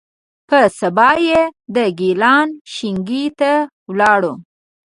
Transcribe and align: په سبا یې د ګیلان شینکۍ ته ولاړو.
په 0.49 0.59
سبا 0.79 1.09
یې 1.27 1.41
د 1.75 1.77
ګیلان 1.99 2.47
شینکۍ 2.73 3.25
ته 3.39 3.51
ولاړو. 3.89 4.33